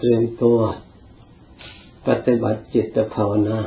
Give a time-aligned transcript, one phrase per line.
[0.00, 0.60] เตรียมตัว
[2.06, 3.60] ปฏิบัติจิตภาวนา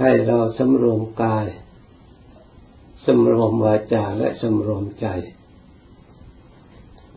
[0.00, 1.46] ให้เราสำรวมกาย
[3.06, 5.06] สำรวมวาจาและสำรวมใจ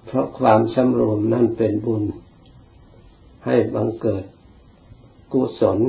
[0.06, 2.04] เพราะความสำรวมนั่นเป็นบุญ
[3.46, 4.26] ให้บังเกิด
[5.34, 5.80] กุศล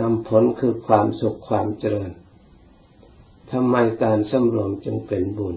[0.00, 2.10] นำผลคือความสุขความเจริญ
[3.50, 5.56] ทำไมการสำรวมจึงเป็นบุญ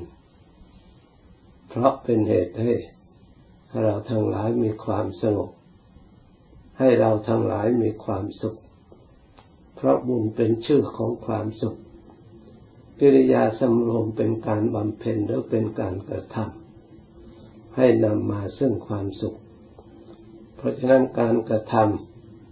[1.77, 2.73] เพราะเป็นเหตุให้
[3.83, 5.51] เราทั้งหลายมีความสงบ
[6.79, 8.57] ให้เราทั้งหลายมีความสุข
[9.75, 11.77] เพราะบุญเป็นชื่อของความสุข
[12.99, 19.37] กิริยาสำรวมเป็นการบำเพ็ญหรือเป็นการกระทำให้นำมาซึ่งความสุข
[20.55, 21.75] เพราะฉะนั้นการกระท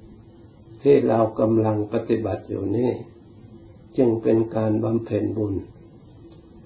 [0.04, 2.92] ำที่เรากำลังปฏิบัติอยู่นี้
[3.98, 5.54] จึงเป็นการบำเพ็ญบุญ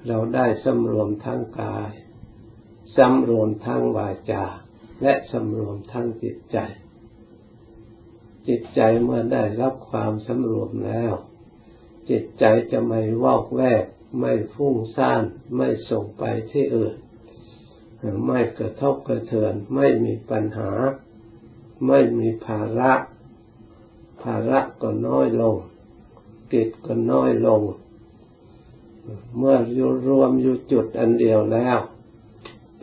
[0.07, 1.91] เราได้สำรวมทั้งกาย
[2.97, 4.43] สำรวมทั้งวาจา
[5.01, 6.57] และสำรวมทั้งจิตใจ
[8.47, 11.13] จิตใจเมื่อได้รับความสำรวมแล้ว
[12.09, 13.85] จิตใจจะไม่วอกแวก
[14.19, 15.23] ไม่ฟุ้งซ่าน
[15.55, 16.95] ไม่ส่งไปที่อื่น
[18.25, 20.71] ไม่กระทบกระเทือน ไม่มีปัญหา
[21.87, 22.93] ไม่มีภาระ
[24.21, 25.55] ภาระก็น้อยลง
[26.53, 27.61] กิจก็น้อยลง
[29.37, 31.79] เมื่ออยู่รวมอยู่จุดอันเดียวแล้ว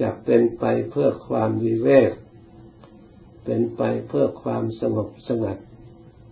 [0.01, 2.13] จะเป็นไปเพื่อความวิเวก
[3.45, 5.59] เป็นไปเพื่อความสงบสงัด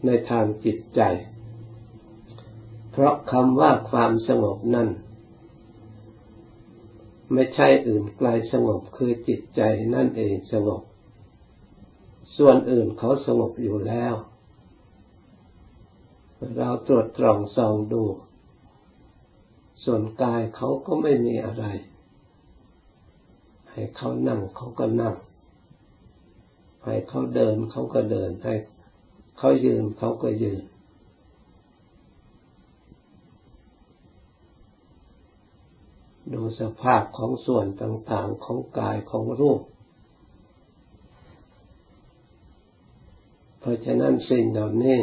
[0.07, 1.01] ในทางจิตใจ
[2.93, 4.89] เพราะคำว่าความสงบนั้น
[7.33, 9.61] ไม่ใช่อื่นไกลสงบคือจิตใจ
[9.95, 10.83] นั่นเองสงบ
[12.37, 14.15] ส่วนอื่นเขาสงบอยู่แล้ว
[16.57, 18.05] เราตรวจตรองส่องดู
[19.85, 21.65] ส่วนกายเขาก็ไม่มีอะไร
[23.73, 25.15] ให้เขานั่งเขาก็นั่ง
[26.85, 28.55] ให้เขาเดินเขาก็เดิน ให้
[29.39, 30.63] เขายืนเขาก็ยืน
[36.33, 39.61] ดูสภาพของส่วนต่างๆของกายของรูป
[43.61, 45.01] เพราะฉะนั้นสิ่งเหล่านี้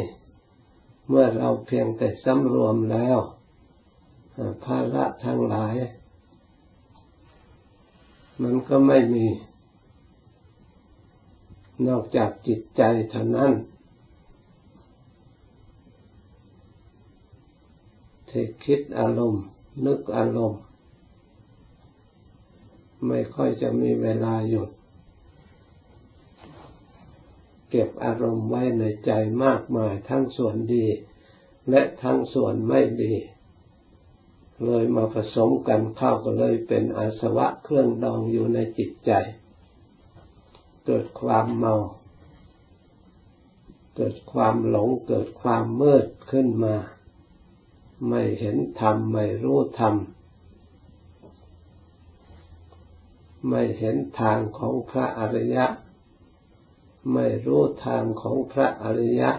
[1.08, 3.18] เมื่อเราเพียงแต่สำรวมแล้ว
[4.64, 5.74] ภาระทั้งหลาย
[8.42, 9.26] มันก็ไม่มี
[11.86, 13.52] นอกจากจิตใจเท่านั้น
[18.28, 19.44] ที่คิดอารมณ์
[19.86, 20.60] นึกอารมณ์
[23.06, 24.70] ไม่ค่อยจะมีเวลาหยุด
[27.70, 29.10] เก็บอารมณ์ไว้ในใจ
[29.44, 30.86] มากมายทั้งส่วนดี
[31.70, 33.14] และทั้งส่วนไม่ดี
[34.64, 39.12] เลยมาผสมกันเข้าก็เลยเป็นอาสวะเครื่องดองอยู่ในจิตใจ
[40.86, 41.74] เกิดความเมา
[43.96, 46.76] เกิดความหลงเกิดความมืดขึ้นมา
[48.08, 49.94] ไม่เห็นธรรมไม่รู้ธรรม
[53.48, 55.66] ไม่เห็นทางของพระอริยะ
[57.12, 59.30] ไม่รู้ทางของพระอริยะ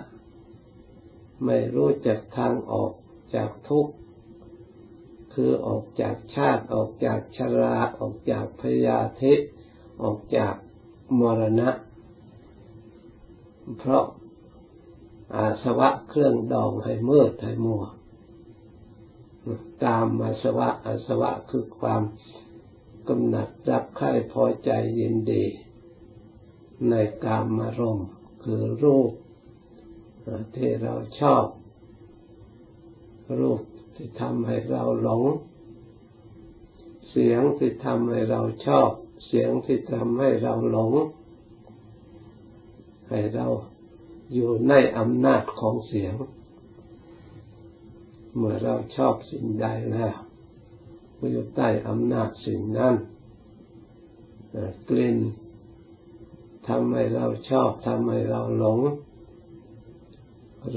[1.45, 2.91] ไม่รู้จักทางออก
[3.35, 3.93] จากทุกข์
[5.33, 9.33] คือออกจากชาติออกจากชราออกจากพยาธิ
[10.03, 10.53] ออกจาก
[11.19, 11.69] มรณะ
[13.77, 14.05] เพราะ
[15.35, 17.83] อาสวะเครื่องดองให้มืดให้มัว
[19.85, 22.03] ตามอาสวะอาสวะคือความ
[23.07, 25.45] กำหนัดรักใคร่พอใจยินดี
[26.89, 26.93] ใน
[27.23, 28.09] กามารมณ์
[28.43, 29.11] คือรูป
[30.55, 31.45] ที่เราชอบ
[33.39, 33.61] รูป
[34.03, 35.23] ที่ทำให้เราหลง
[37.09, 38.89] เสียงที่ทำให้เราชอบ
[39.27, 40.93] เสียงที่ทำให้เราหลง
[43.09, 43.45] ให้เรา
[44.33, 46.15] อยู่ในอำนาจของเสียง
[48.35, 50.15] เมื่อเราชอบสิ่งใดแล้ว
[51.17, 52.95] ก็อยู่ใต้อำนาจสิ่งนั้น
[54.89, 55.17] กลิ่น
[56.67, 58.79] ทำให้เราชอบทำให้เราหลง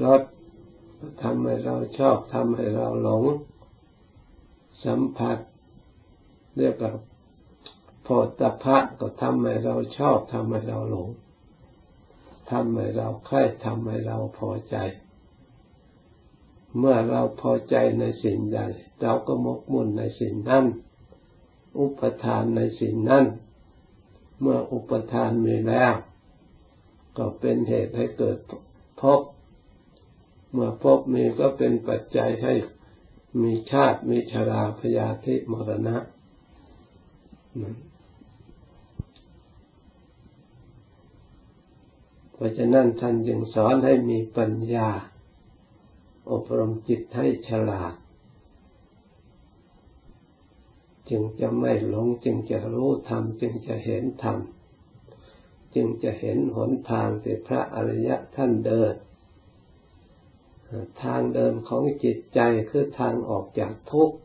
[0.05, 0.23] รส
[1.23, 3.25] ทำให้เราชอบทำให้เราหลง
[4.85, 5.39] สัมผัส
[6.57, 6.93] เรียกว่า
[8.03, 8.09] โพ
[8.41, 11.09] ธพะก็ทำให้เราชอบทำให้เราหลง
[12.51, 14.77] ทำให้เราใคร่ทำให้เราพอใจ
[16.79, 18.61] เมื่อเราพอใจในสิ่งใด
[19.03, 20.65] เราก็มกมุ่นในสิ่งนั้น
[21.79, 23.25] อุปทานในสิ่งนั้น
[24.41, 25.95] เมื่ออุปทานมีแล้ว
[27.17, 28.39] ก็เป็นเหตุให้เกิด
[29.01, 29.21] พบ
[30.59, 32.55] มาพบมีก็เป็นปัจจัยให้
[33.43, 35.97] มีชาติมีชราพยาธิมรณะ
[42.33, 44.89] เพราะฉะนั้นท่านจึงสอนให้มีปัญญา
[46.31, 47.95] อบรมจิตให้ฉลาด
[51.11, 54.39] จึงจะไม่หลงจึงจะรู้ธรรมจึงจะเห็นธรรม
[55.75, 58.95] จึงจะเห็นหนทางที่พระอริยะท่านเดิน
[61.03, 62.41] ทางเดินของจิตใจ
[62.71, 64.17] คือทางออกจากทุกข์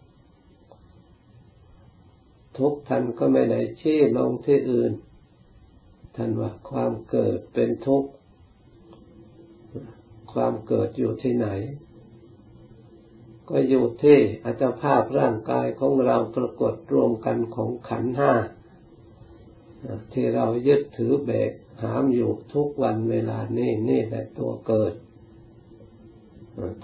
[2.57, 4.91] ทุกข์ท่านก็ไม่ได้ชี้ลงที่อื่น
[6.15, 8.09] ท่านว่าความเกิดเป็นทุกข์
[10.33, 11.47] ความเกิดอยู่ที่ไหน
[13.49, 18.33] ก็อยู่ที่อัตภาพร่างกายของเราปรากฏรวมกันของขันห้า
[20.13, 21.51] ที่เรายึดถือเบก
[21.81, 24.93] หามอยู่ทุกวันเวลานี่นี่แหละตัวเกิด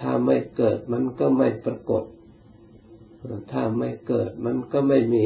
[0.01, 2.03] ถ้าไม่เกิดมันก็ไม่ปรากฏ
[3.51, 5.25] ถ้าไม่เกิดมันก็ไม่มี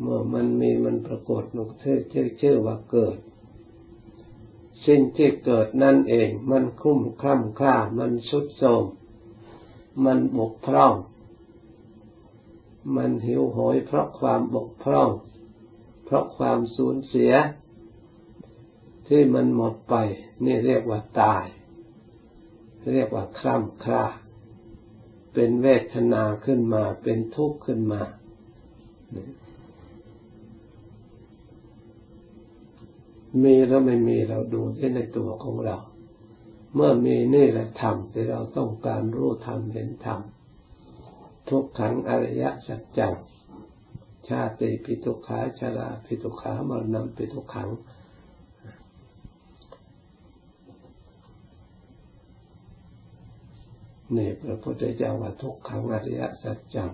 [0.00, 3.16] เมื่อมันมีมันปรากฏนกชื่อชื่อชื่อว่าเกิด
[4.86, 8.84] สิ่งที่เกิดนั่นเองมันคุ้มคล่ำค่ามันสุดโทม
[10.04, 10.94] มันบกพร่อง
[12.96, 15.10] มันหิวโหยเพราะความบกพร่อง
[16.04, 17.32] เพราะความสูญเสีย
[19.08, 19.94] ที่มันหมดไป
[20.44, 21.44] นี่เรียกว่าตาย
[22.92, 24.04] เรียกว่าคล่ำคร่า
[25.34, 28.02] เป็นเวทนาขึ้นมา เป็นทุกข์ขึ้นมา
[33.42, 35.76] มีแล้วไม่มีเราดูที่ในตัวของเรา
[36.74, 40.20] เมื่อมีนี่แหละธรรมที่เราต้องการรู้ธรรมเห็นธรรม
[41.48, 43.14] ทุกขังอริยสัจจัง
[44.28, 47.68] ชาติปิทุขาชาลาปิทุขามรณะปิทุขัง
[54.14, 56.90] นี่พระพุทธเจ้าว่าทุกขังอริยสัจจัง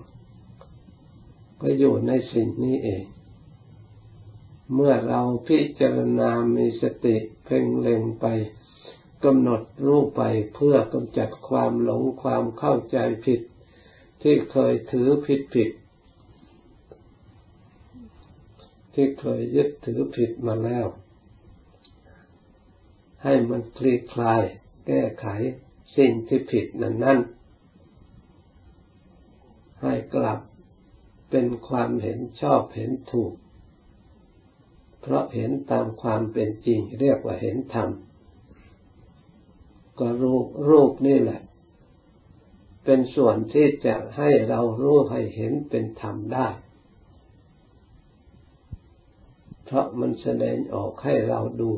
[1.61, 3.05] ก็อยู่ในสิ่งนี้เอง
[4.75, 8.27] เมื่อเราพิจารณามีสติเพ่งเล็งไป
[9.25, 10.23] กำหนดรูปไป
[10.55, 13.41] เพื่อกำจัดความหลงความเข้าใจผิด
[14.23, 15.71] ที่เคยถือผิดผิด
[18.95, 20.87] ที่เคยยึดถือผิดมาแล้ว
[23.23, 24.43] ให้มันคลี่คลาย
[24.87, 25.27] แก้ไข
[25.97, 27.19] สิ่งที่ผิดนั้นนั้น
[29.83, 30.39] ให้กลับ
[31.31, 33.33] เป็นความเห็นชอบเห็นถูก
[35.01, 37.89] เพราะเห็นตามความเป็นจริงเรียกว่าเห็นธรรม
[39.99, 41.41] ก็รูปรูปนี่แหละ
[42.85, 46.49] เป็นส่วนที่จะให้เรารู้ให้เห็นเป็นธรรมได้
[49.65, 51.71] เพราะมันแสดงออกให้เราดู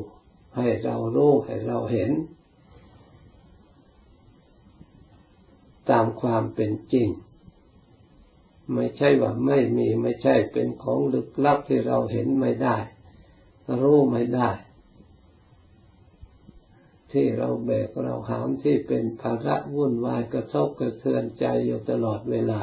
[0.57, 2.11] ให้เรารู้ให้เราเห็น
[5.89, 7.09] ตามความเป็นจริง
[8.73, 12.77] ไม่ใช่ว่าไม่มีไม่ใช่เป็นของลึกลับที่เราเห็นไม่ได้
[13.81, 14.49] รู้ไม่ได้
[17.11, 22.61] ที่เราแบกเราหามที่เป็นภาระวุ่นวายกระทบกระเทือนใจอยู่ตลอดเวลา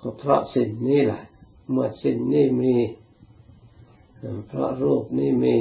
[0.00, 1.22] ก็เพราะสิ่งนี้แหละ
[1.70, 2.76] เมื่อสิ่งนี้มี
[4.48, 5.56] เพราะรูปนี้มี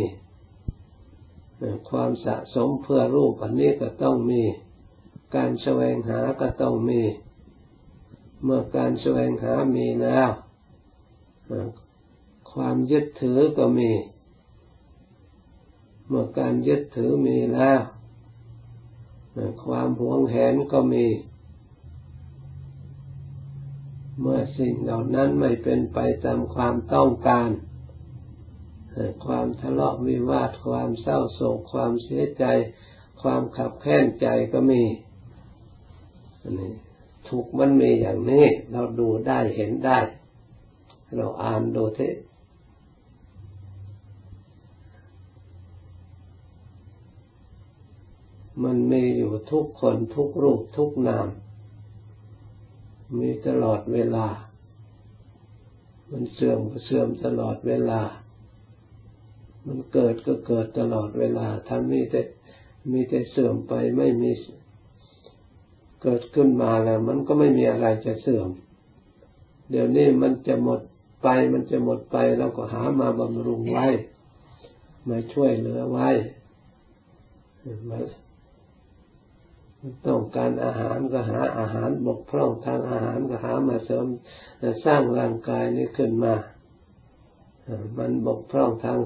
[1.89, 4.44] ความสะสมเพื่อรูปอันนี้ก็ต้องมี
[5.36, 7.01] การแสวงหาก็ต้องมี
[8.44, 10.30] เมื่อการแสวงหามีแล้ว
[12.51, 13.91] ความยึดถือก็มี
[16.08, 17.79] เมื่อการยึดถือมีแล้ว
[19.65, 21.05] ความหวงแหนก็มี
[24.20, 27.50] เมื่อสิ่งเหล่านั้นไม่เป็นไปตามความต้องการ
[29.25, 32.46] ความทะเลาะวิวาท ความเศร้าโศก ความเสียใจ
[33.22, 34.84] ความขับแค้นใจก็มี
[36.51, 36.72] นนี้
[37.30, 40.00] ทุกมันมีอย่างนี้ เราดูได้เห็นได้
[41.16, 42.01] เราอ่านดูเถ
[48.63, 51.27] มันมีอยู่ทุกคนทุกรูปทุกนาม
[53.20, 54.27] มีตลอดเวลา
[56.12, 58.01] มันเสื่อมเสื่อมตลอดเวลา
[59.67, 62.21] มันเกิดก็เกิดตลอดเวลา ถ้ามีแต่
[62.91, 64.31] มีแต่เสื่อมไปไม่มี
[66.03, 68.50] เกิดขึ้นมาแล้ว มันก็ไม่มีอะไรจะเสื่อม
[69.69, 70.81] เดี๋ยวนี้มันจะหมด
[71.24, 73.88] ไปมันจะหมดไปเราก็หามาบำรุงไว้
[75.09, 76.09] มาช่วยเหลือไว้
[77.89, 78.00] มา
[80.07, 84.05] ต้องการอาหารก็หาอาหารบกพร่องทางอาหารก็หามาเสริม
[84.86, 86.33] สร้างร่างกายนี้ขึ้นมา
[87.97, 89.00] มันบกพร่องทาง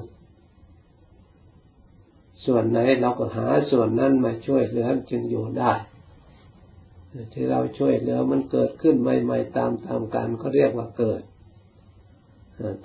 [2.45, 5.71] ส่วนไหนเราก็หาส่วนนั้นมาช่วยเหลือจึงอยู่ได้
[7.33, 11.21] ที่เราช่วยเหลือมันเกิดขึ้นใหม่ๆตามตามกันก็เรียกว่าเกิด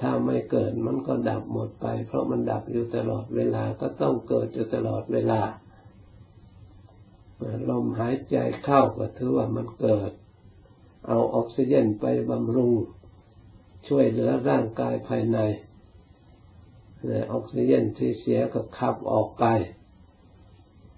[0.01, 5.41] ถ้าไม่เกิดมันก็ดับหมดไป เพราะมันดับอยู่ตลอดเวลาก็ต้องเกิดอยู่ตลอดเวลา
[7.71, 10.11] ลมหายใจเข้าก็ถือว่ามันเกิด
[11.07, 12.73] เอาออกซิเจนไปบำรุง
[13.89, 15.39] ช่วยเหลือร่างกายภายใน
[17.05, 19.45] ออกซิเจนที่เสียก็ขับออกไป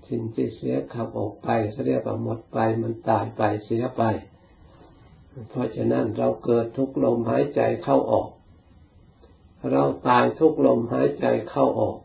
[0.09, 4.03] สิ่งที่เสียขับออกไปเขาเรียกว่าหมดไปมันตายไปเสียไป
[5.49, 8.29] เพราะฉะนั้นเราเกิดทุกลมหายใจเข้าออก
[9.71, 11.99] เราตายทุกลมหายใจเข้าออก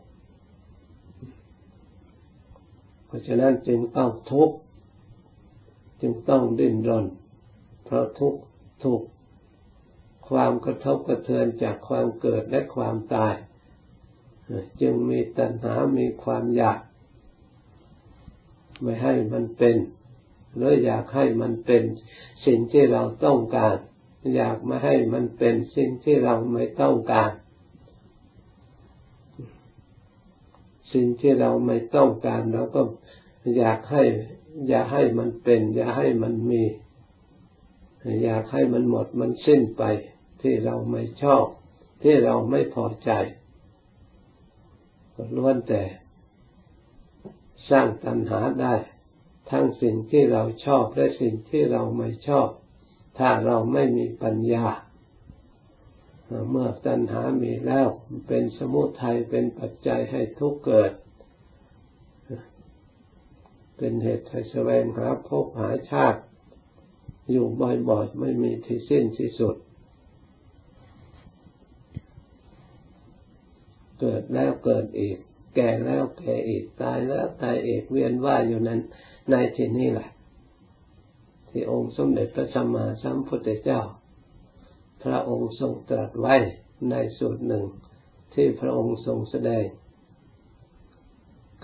[3.06, 4.56] เพราะฉะนั้นจึงต้องทุกข์
[6.00, 7.06] จึงต้องดิ้นรน
[7.84, 8.40] เพราะทุกข์
[8.84, 9.00] ทุก
[10.28, 13.34] ความกระทบกระเทือนจากความเกิดและความตาย
[14.80, 16.80] จึงมีตัณหา มีความอยาก
[18.82, 19.76] ไม่ให้มันเป็น
[20.56, 21.82] หรืออยากให้มันเป็น
[22.46, 23.76] สิ่งที่เราต้องการ
[24.34, 27.30] อยากไม่ให้มันเป็นสิ่งที่เราไม่ต้องการ
[30.92, 32.82] สิ่งที่เราไม่ต้องการเราก็
[33.58, 34.02] อยากให้
[34.68, 36.62] อย่าให้มันเป็น อย่าให้มันมี
[38.24, 39.82] อยากให้มันหมดมันสิ้นไป
[40.42, 41.44] ที่เราไม่ชอบ
[42.02, 43.10] ที่เราไม่พอใจ
[45.36, 45.82] ล้วนแต่
[47.70, 48.74] สร้างตัณหาได้
[49.50, 52.48] ทั้งสิ่งที่เราชอบและสิ่งที่เราไม่ชอบ
[53.18, 54.66] ถ้าเราไม่มีปัญญา
[56.50, 57.88] เมื่อตัณหามีแล้ว
[58.28, 60.92] เป็นสมุทัยเป็นปัจจัยให้ทุกข์เกิด
[63.76, 66.20] เป็นเหตุให้แสวงหาพบหาชาติ
[67.30, 67.46] อยู่
[67.88, 69.56] บ่อยๆไม่มีที่สิ้นที่สุด
[74.06, 75.16] เกิดแล้วเกิดอีก
[75.54, 78.80] แก่แล้วแก่อีกตายแล้วตายเอกเวียนว่ายอยู่นั้น
[79.30, 80.08] ในที่นี้แหละ
[81.48, 83.80] ที่องค์สมเด็จพระสัมมาสัมพุทธเจ้า
[85.02, 86.36] พระองค์ทรงตรัสไว้
[86.90, 87.64] ในสูตรหนึ่ง
[88.34, 89.64] ที่พระองค์ทรงแสดง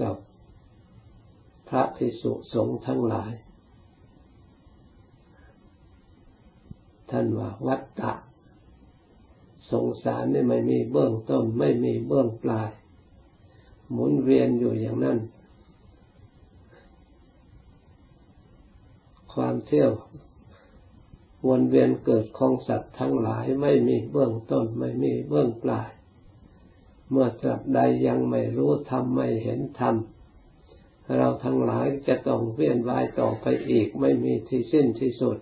[0.00, 0.16] กับ
[1.68, 3.32] พระภิกษุสงฆ์ทั้งหลาย
[7.10, 8.12] ท่านว่าวัตตะ
[9.72, 12.70] สงสารนี่ไม่มีเบื้องต้น ไม่มีเบื้องปลาย
[13.92, 15.18] หมุนเวียนอยู่อย่างนั้น
[19.34, 19.90] ความเที่ยว
[21.48, 25.90] วนเวียนเกิดของสัตว์ทั้งหลายไม่มีเบื้องต้น ไม่มีเบื้องปลาย
[27.10, 29.94] เมื่อตราบใดยังไม่รู้ธรรมไม่เห็นธรรม
[31.16, 35.38] เราทั้งหลายจะต้องเวียนว่ายต่อไปอีกไม่มีที่สิ้นที่สุด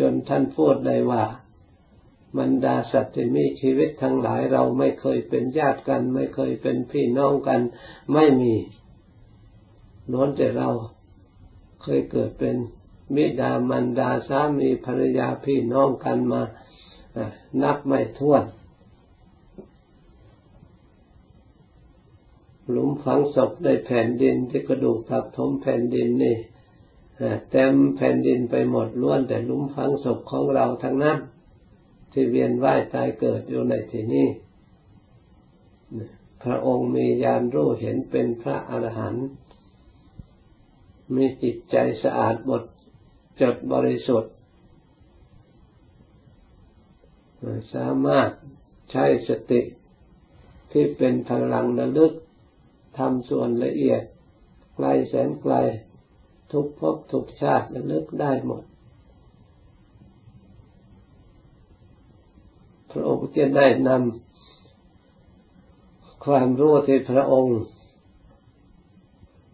[0.00, 1.24] จนท่านพูดได้ว่า
[2.38, 7.60] บรรดาสัตว์ที่มีชีวิตทั้งหลายเราไม่เคยเป็นญาติกัน ไม่เคยเป็นพี่น้องกัน
[8.14, 8.54] ไม่มี
[10.12, 10.68] ล้วนแต่เรา
[11.82, 12.56] เคยเกิดเป็น
[13.14, 16.42] มิดามันดาสามีภรรยาพี่น้องกันมา
[17.62, 18.44] นับไม่ถ้วน
[22.70, 26.36] หลุมฝังศพในแผ่นดินที่กระดูกทับถมแผ่นดินนี่
[27.50, 31.18] เต็มแผ่นดินไปหมดล้วนแต่ลุมฝังศพของเราทั้งนั้น
[32.12, 34.28] ที่เวียนว่ายตายเกิดอยู่ในที่นี้
[36.42, 39.26] พระองค์มีญาณรู้เห็นเป็นพระอรหันต์
[41.14, 42.62] มีจิตใจสะอาดบด
[43.40, 44.32] จดบริสุทธิ์
[47.74, 48.30] สามารถ
[48.90, 49.60] ใช้สติ
[50.72, 52.12] ที่เป็นพลังระลึก
[52.98, 54.02] ทำส่วนละเอียด
[54.76, 55.54] ไกลแสนไกล
[56.52, 58.62] ทุกภพทุกชาติระลึกได้หมด
[62.90, 67.60] พระองค์จะได้นำความรู้ที่พระองค์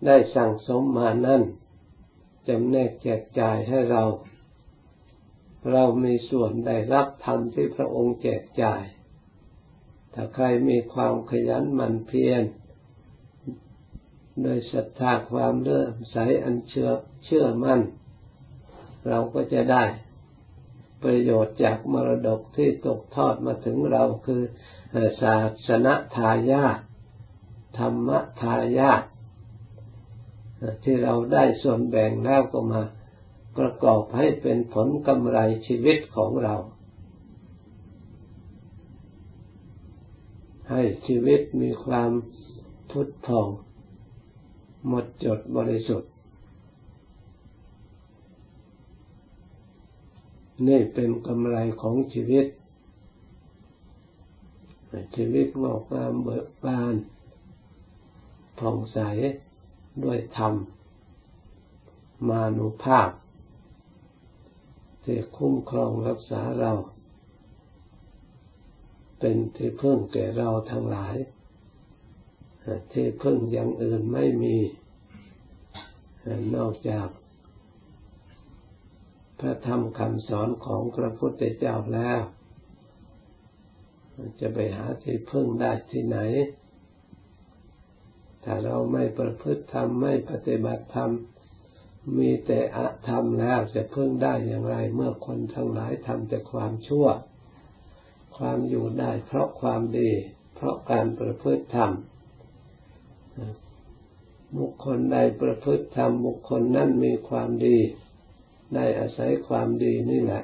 [0.07, 1.43] ได้สั่งสมมานั้น
[2.49, 4.03] จำแนกแจกจ่ายให้เรา
[5.73, 8.83] เรามีส่วนได้รับธรรมที่พระองค์แจกจ่าย
[10.15, 12.43] ถ้าใครมีความขยันหมั่นเพียร
[14.43, 16.91] โดยศรัทธาความเลื่อมใสอันเชื่อ
[17.25, 17.81] เชื่อมั่น
[19.09, 19.85] เราก็จะได้
[21.03, 24.43] ประโยชน์จากมรดกที่ตกทอดมาถึงเราคือ
[25.21, 26.79] ศาสนทายาท
[27.79, 28.11] ธรรม
[28.43, 29.03] ทายาท
[30.85, 32.83] ที่เราได้ส่วนแบ่งแล้วก็มา
[33.59, 36.57] ประกอบให้เป็นผลกำไรชีวิตของเรา
[40.71, 42.11] ให้ชีวิตมีความ
[42.91, 43.49] พุทธอง
[44.89, 46.11] หมดจดบริสุทธิ์
[50.67, 52.47] นี่เป็นกำไรของชีวิต
[55.15, 56.95] ชีวิตงอกงามเบิกบาน
[58.59, 58.99] ผ่องใส
[60.05, 60.55] ด้วยธรรม
[62.29, 63.11] มานุภาพ
[65.05, 66.73] ที่คุ้มครองรักษาเรา
[69.19, 71.17] เป็นที่พึ่งแก่เราทั้งหลาย
[72.93, 74.57] ที่พึ่งอย่างอื่นไม่มี
[76.57, 77.09] นอกจาก
[79.41, 82.21] พระธรรมคำสอนของพระพุทธเจ้าแล้ว
[84.41, 86.19] จะไปหาที่พึ่งได้ที่ไหน
[88.45, 91.11] ถ้าเราไม่ประพฤติธรรม ไม่ปฏิบัติธรรม
[92.19, 97.07] มีแต่อะธรรมแล้วจะพึ่งได้อย่างไร เมื่อคนทั้งหลายทำแต่ความชั่ว
[98.37, 100.11] ความอยู่ได้เพราะความดี
[100.55, 101.93] เพราะการประพฤติธรรม
[104.59, 107.79] บุคคลใดประพฤติธรรมบุคคลนั้นมีความดี
[108.75, 110.43] ได้อาศัยความดีนี่แหละ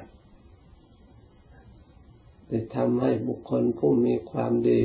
[2.49, 4.81] จะทำให้บุคคลผู้มีความดี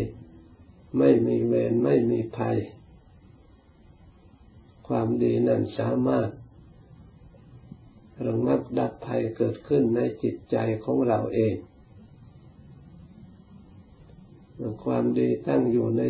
[0.99, 2.57] ไม่มีเวรไม่มีภัย
[4.89, 6.29] ความดีนั้นสามารถ
[8.27, 11.55] ระงับดับภัยเกิดขึ้นในจิตใจของเราเอง
[14.85, 16.03] ความดีตั้งอยู่ใน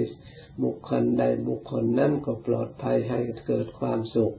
[0.63, 4.33] บุคคลใดบุคคลนั้นก็ปลอดภัยให้เกิดความสุข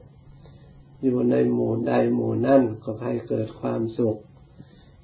[1.02, 4.16] อยู่ในหมู่ใดหมู่นั้นก็ให้เกิดความสุข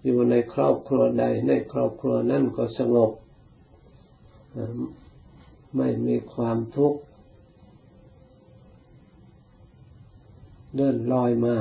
[0.05, 3.13] อยู่ในครอบครัวใดในครอบครัวนั้นก็สงบ
[5.77, 7.01] ไม่มีความทุกข์
[10.77, 11.57] เดินลอยมา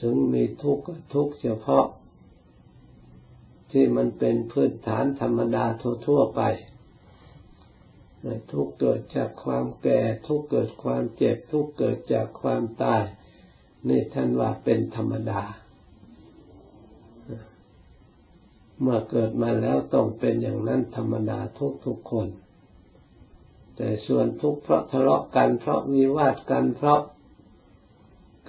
[0.00, 1.86] ถึงมีทุกข์ทุกข์เฉพาะ
[3.74, 5.64] ที่มันเป็นพื้นฐานธรรมดา
[6.06, 6.42] ทั่วๆไป
[8.52, 13.04] ทุกเกิดจากความแก่ ทุกเกิดความเจ็บ ทุกเกิดจากความตาย
[13.88, 15.42] นี่ท่านว่าเป็นธรรมดา
[18.80, 22.28] เมื่อเกิดมาแล้วต้องเป็นอย่างนั้นธรรมดาทุกทุกคน
[23.76, 27.00] แต่ส่วนทุกเพราะทะเลาะกันเพราะวิวาทกันเพราะ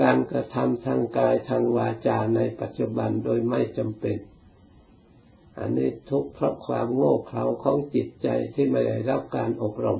[0.02, 4.18] การกระทำทางกายทางวาจาในปัจจุบันโดยไม่จำเป็น
[5.60, 10.00] อันนี้ทุกข์เพราะความโง่เขลาของจิตใจที่ไม่ได้รับการอบรม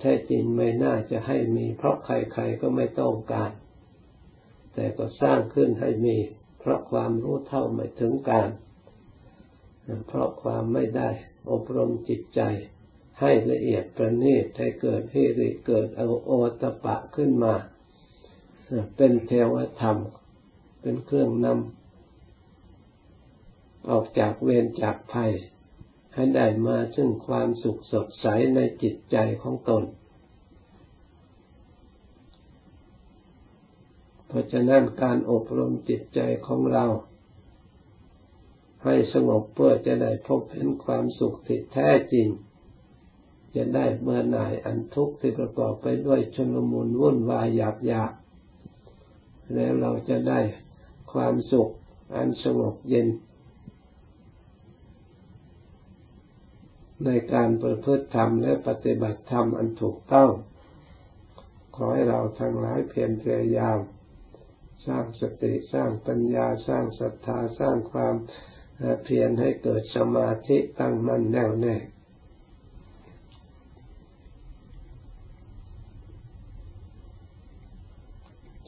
[0.00, 3.50] แท้จริงไม่น่าจะให้มี เพราะใครๆก็ไม่ต้องการ
[4.74, 6.16] แต่ก็สร้างขึ้นให้มี
[6.60, 8.50] เพราะความรู้เท่าไม่ถึงการ
[10.08, 11.08] เพราะความไม่ได้
[11.50, 12.40] อบรมจิตใจ
[13.20, 17.54] ให้ละเอียดประณีตให้เกิดฮิริเกิดเอาโอตปะขึ้นมา
[18.96, 19.96] เป็นเทวธรรม
[20.80, 21.75] เป็นเครื่องนำ
[23.90, 25.32] ออกจากเวรจากภัย
[26.14, 29.84] ให้ได้มาซึ่งความสุขสดใสในจิตใจของตน
[34.26, 36.84] เพราะฉะนั้นการอบรมจิตใจของเรา
[38.84, 42.28] ให้สงบเพื่อจะได้พบเห็นความสุขที่แท้จริง
[43.56, 48.12] จะได้เมื่อหน่ายอันทุกข์ที่ประกอบไปด้วยชนมุนวุ่นวายหยาบหยาบ
[49.54, 50.40] แล้วเราจะได้
[51.12, 51.68] ความสุข
[52.16, 53.08] อันสงบเย็น
[57.04, 60.30] ในการประพฤติธรรมและปฏิบัติธรรมอันถูกต้อง
[61.74, 63.78] ขอให้เราทั้งหลายเพียรพยายาม
[64.86, 68.14] สร้างสติสร้างปัญญาสร้างศรัทธาสร้างความ
[69.04, 71.76] เพียรให้เกิดสมาธิตั้งมั่นแน่วแน่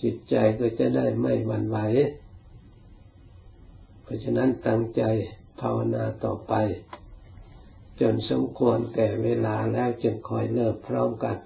[0.02, 1.78] จิตใจก็จะได้ไม่หวั่นไหว
[4.02, 5.02] เพราะฉะนั้นตั้งใจ
[5.60, 6.54] ภาวนาต่อไป
[8.00, 11.36] จนสมควรแก่เวลาแล้วจึงคอยเลิกพร้อมกัน